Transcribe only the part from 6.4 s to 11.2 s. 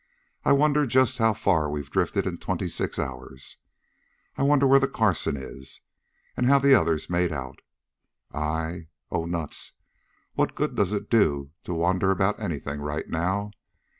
how the others made out? I Oh, nuts! What good does it